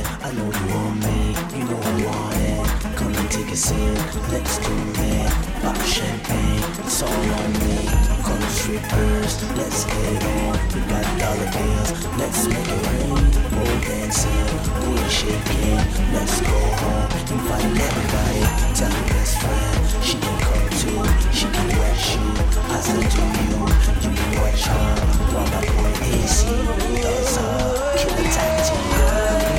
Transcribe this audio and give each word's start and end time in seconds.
it. 0.00 0.06
I 0.24 0.32
know 0.32 0.44
you 0.44 0.66
want 0.74 0.96
me, 1.04 1.18
you 1.56 1.64
know 1.68 1.80
I 1.80 1.92
want 2.04 2.36
it. 2.36 2.96
Come 2.96 3.14
and 3.14 3.30
take 3.30 3.50
a 3.52 3.56
sip, 3.56 3.98
let's 4.32 4.58
do 4.58 4.74
it. 5.12 5.30
Pop 5.62 5.76
champagne, 5.84 6.64
it's 6.84 7.02
all 7.02 7.26
on 7.38 7.50
me. 7.60 7.78
Come 8.24 8.44
straight 8.50 8.84
first, 8.92 9.38
let's 9.56 9.84
get 9.84 10.24
on. 10.24 10.56
We 10.72 10.80
got 10.90 11.06
dollar 11.20 11.50
bills, 11.54 11.90
let's 12.18 12.46
make 12.48 12.68
it 12.76 12.80
rain. 12.86 13.24
More 13.54 13.78
dancing, 13.84 14.46
booty 14.80 15.08
shaking. 15.08 15.78
Let's 16.14 16.40
go 16.40 16.58
home, 16.80 17.10
invite 17.34 17.72
everybody. 17.86 18.42
Tell 18.76 18.92
your 18.92 19.06
best 19.12 19.34
friend, 19.40 19.80
she 20.06 20.16
can 20.22 20.36
come 20.46 20.68
too. 20.80 21.00
She 21.36 21.46
can 21.54 21.68
watch 21.78 22.04
you, 22.16 22.26
I 22.74 22.78
said 22.86 23.04
to 23.14 23.22
you. 23.38 23.58
You 24.04 24.10
can 24.16 24.30
watch 24.40 24.64
her, 24.70 24.88
while 25.32 25.48
my 25.54 25.60
boy 25.68 25.92
AC. 26.08 26.46
Dance 27.02 27.36
her, 27.36 27.96
kill 27.98 28.14
the 28.16 28.24
time 28.36 28.60
to 28.66 28.74
you. 29.44 29.49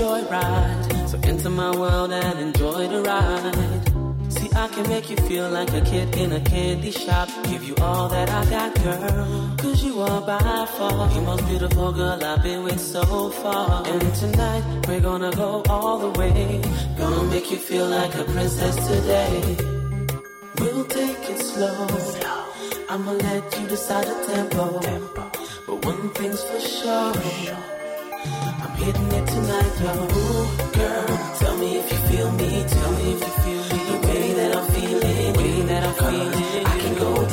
joyride. 0.00 1.08
So 1.08 1.18
enter 1.30 1.50
my 1.50 1.72
world 1.76 2.12
and 2.12 2.38
enjoy 2.46 2.88
the 2.88 3.00
ride. 3.02 4.32
See, 4.34 4.50
I 4.64 4.66
can 4.68 4.88
make 4.88 5.10
you 5.10 5.16
feel 5.28 5.50
like 5.50 5.72
a 5.80 5.82
kid 5.82 6.16
in 6.16 6.32
a 6.32 6.40
candy 6.40 6.90
shop. 6.90 7.28
Give 7.50 7.62
you 7.64 7.74
all 7.82 8.08
that 8.08 8.28
I 8.30 8.42
got, 8.54 8.70
girl. 8.82 9.56
Cause 9.58 9.84
you 9.84 10.00
are 10.00 10.22
by 10.22 10.66
far 10.76 11.08
the 11.14 11.20
most 11.20 11.44
beautiful 11.46 11.92
girl 11.92 12.18
I've 12.24 12.42
been 12.42 12.62
with 12.64 12.80
so 12.80 13.30
far. 13.42 13.86
And 13.86 14.14
tonight, 14.14 14.64
we're 14.86 15.04
gonna 15.10 15.32
go 15.32 15.62
all 15.68 15.98
the 15.98 16.12
way. 16.18 16.62
Gonna 16.96 17.24
make 17.34 17.50
you 17.50 17.58
feel 17.58 17.86
like 17.86 18.14
a 18.14 18.24
princess 18.24 18.76
today. 18.90 19.56
We'll 20.58 20.86
take 20.86 21.22
it 21.32 21.40
slow. 21.50 21.88
I'ma 22.88 23.12
let 23.12 23.60
you 23.60 23.66
decide 23.68 24.06
the 24.06 24.16
tempo. 24.32 24.64
But 25.66 25.84
one 25.84 26.08
thing's 26.10 26.42
for 26.48 26.60
sure 26.60 27.79
hitting 28.80 29.12
it 29.12 29.26
tonight, 29.26 29.72
oh 29.82 30.70
girl. 30.74 31.06
Tell 31.38 31.56
me 31.58 31.76
if 31.78 31.90
you 31.92 31.98
feel 32.08 32.30
me, 32.32 32.64
tell 32.68 32.92
me 32.92 33.12
if 33.14 33.20
you 33.26 33.32
feel 33.44 33.62
me. 33.70 33.80
The 33.90 33.98
way 34.08 34.32
that 34.38 34.56
I'm 34.56 34.66
feeling, 34.72 35.32
the 35.32 35.38
way 35.38 35.60
that 35.70 35.82
I'm 35.88 35.94
feeling. 35.94 36.66
I 36.66 36.78
can 36.82 36.94
go 36.98 37.29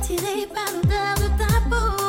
attiré 0.00 0.46
par 0.46 0.64
l'odeur 0.72 1.14
de 1.16 1.28
ta 1.38 1.60
peau. 1.68 1.99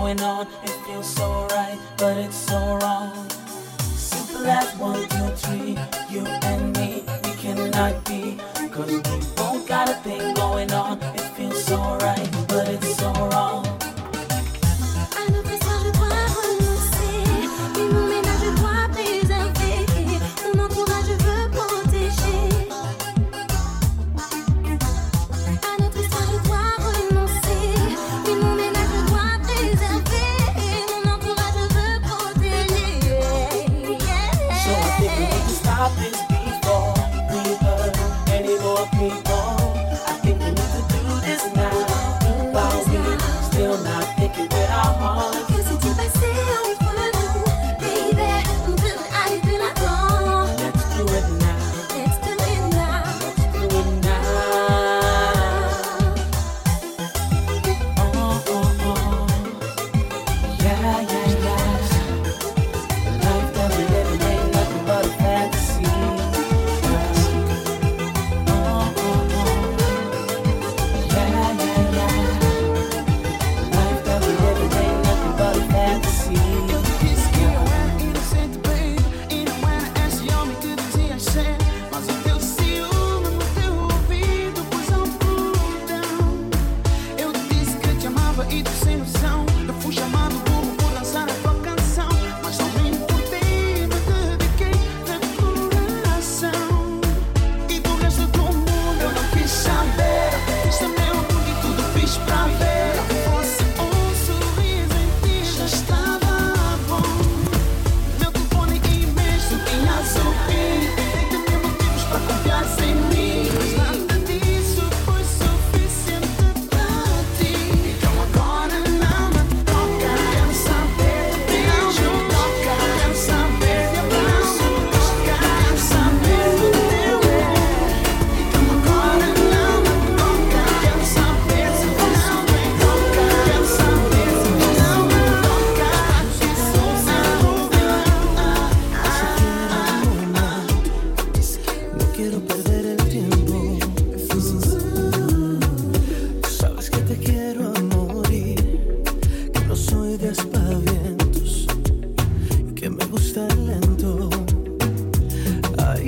going 0.00 0.20
on. 0.22 0.46
It 0.62 0.70
feels 0.86 1.14
so 1.14 1.46
right, 1.50 1.78
but 1.98 2.16
it's 2.16 2.36
so 2.36 2.78
wrong. 2.80 3.28
Simple 3.94 4.46
as 4.46 4.74
one. 4.78 5.19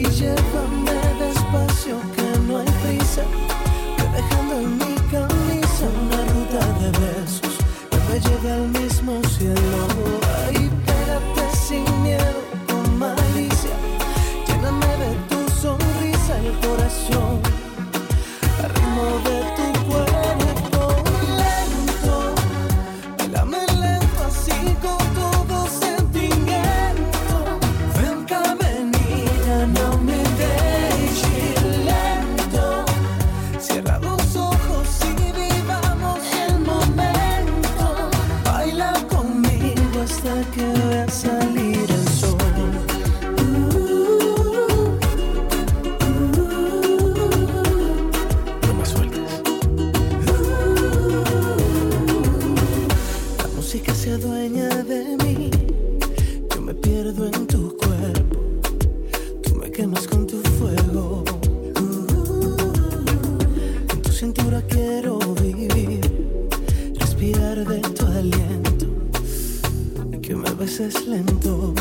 Michel 0.02 0.36
from 0.50 0.81
veces 70.62 71.08
lento. 71.08 71.74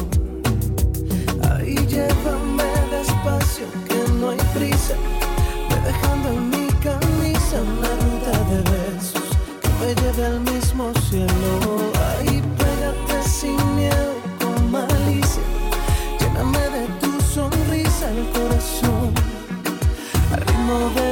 Ahí 1.51 1.75
llévame 1.87 2.63
despacio, 2.89 3.67
que 3.87 4.11
no 4.13 4.31
hay 4.31 4.39
prisa. 4.55 4.95
Me 5.69 5.75
dejando 5.87 6.29
en 6.29 6.49
mi 6.49 6.67
camisa 6.87 7.57
una 7.61 7.91
ruta 8.03 8.33
de 8.49 8.59
besos 8.71 9.27
que 9.61 9.69
me 9.79 9.89
lleve 10.01 10.25
al 10.25 10.39
mismo 10.41 10.91
cielo. 11.07 11.91
Ahí 12.09 12.41
pégate 12.57 13.29
sin 13.29 13.59
miedo, 13.75 14.13
con 14.39 14.71
malicia. 14.71 15.43
Lléname 16.19 16.63
de 16.77 16.87
tu 17.01 17.11
sonrisa 17.21 18.09
el 18.09 18.25
corazón. 18.35 19.13
Al 20.33 20.41
ritmo 20.41 20.79
de 20.95 21.10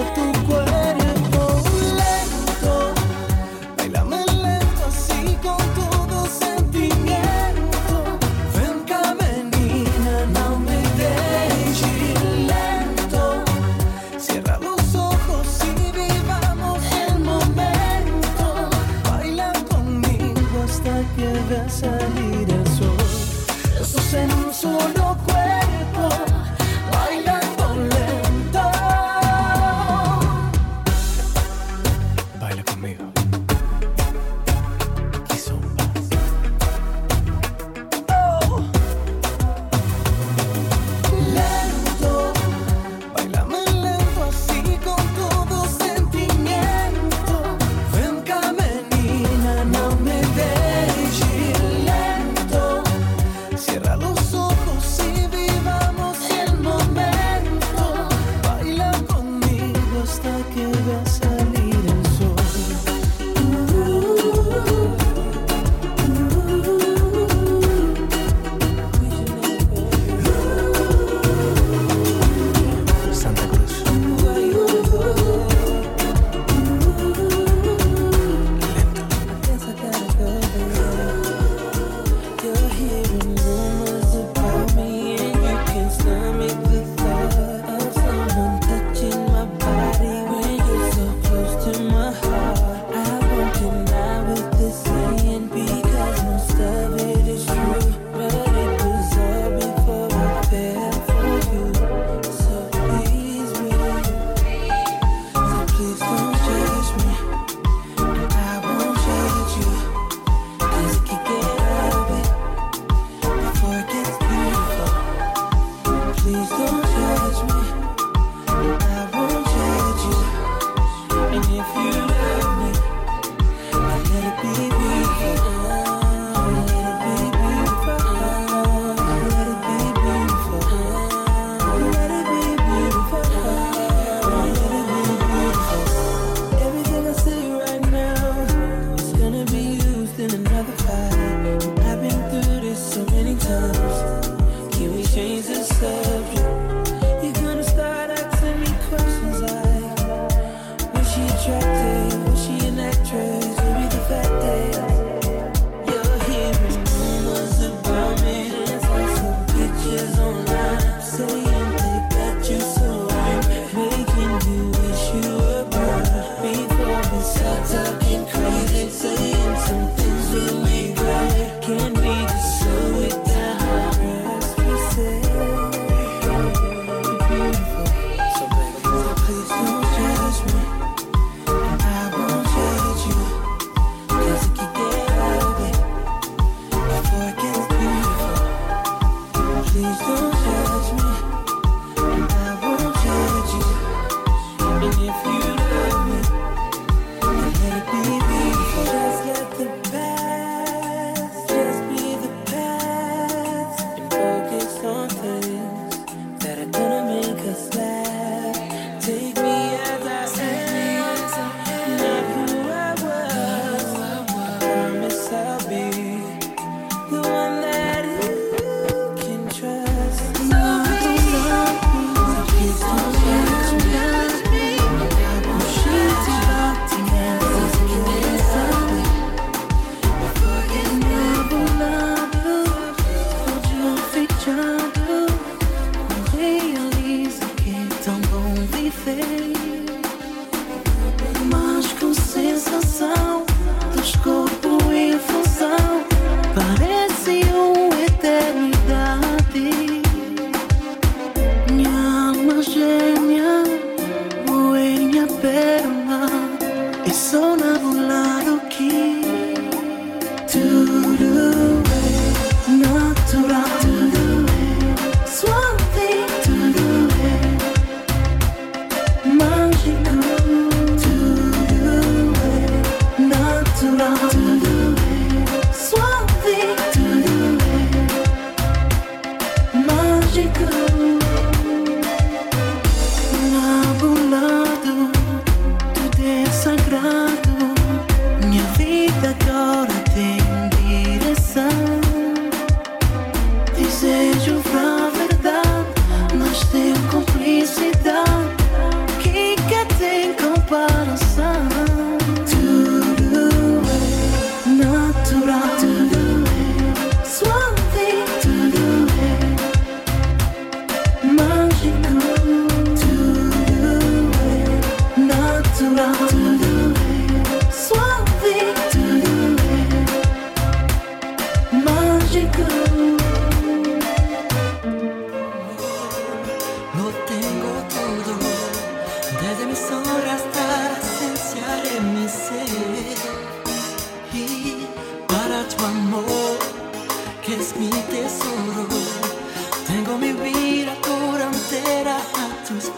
please 189.79 189.97
don't 189.99 190.28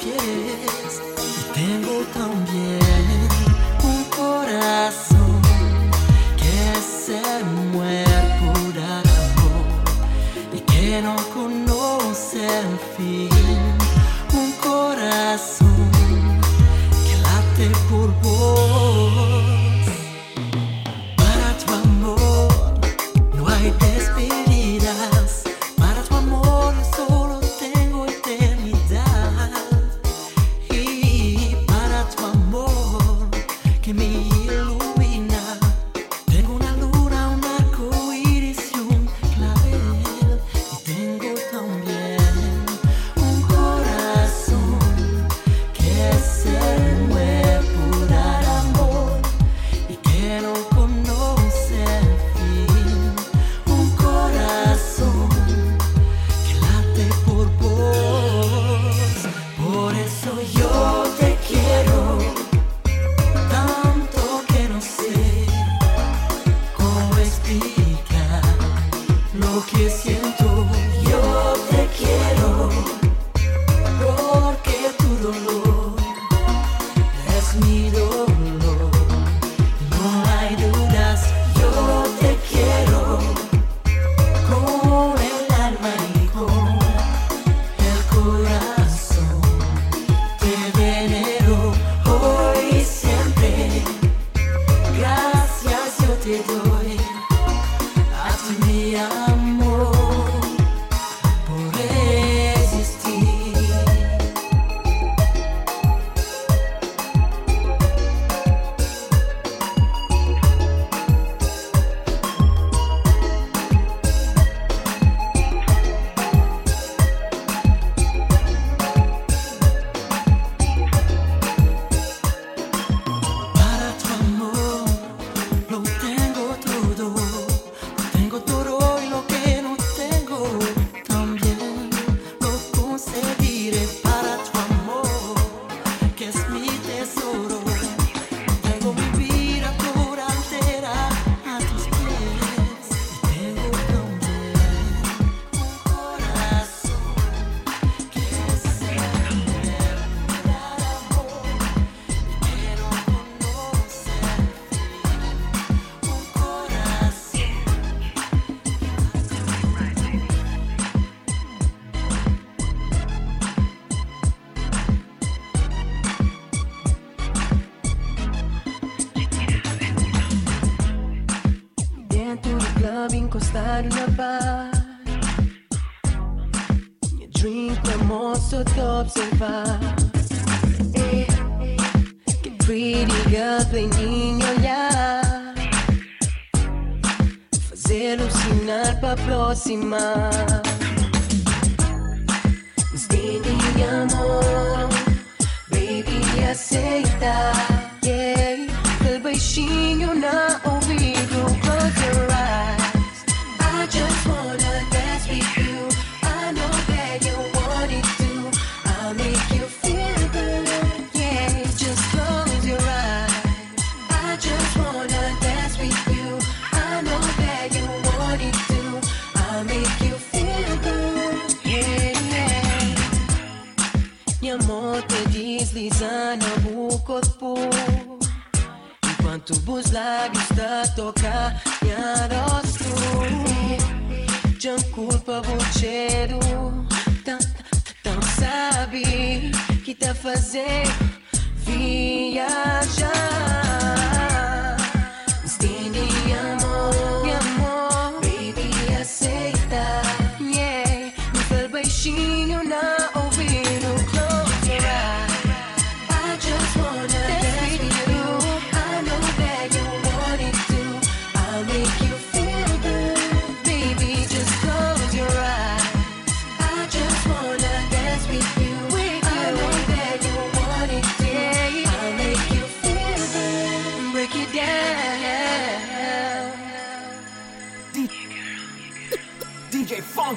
别。 0.04 0.81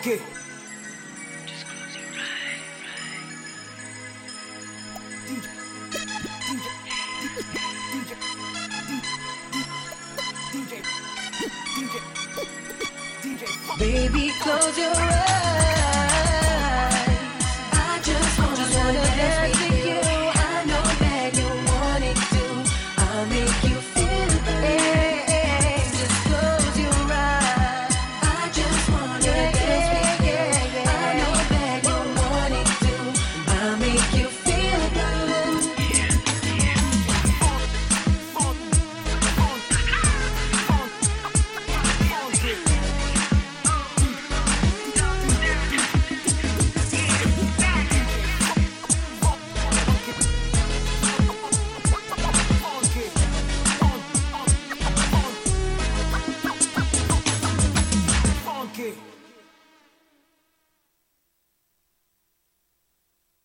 오케이. 0.05 0.44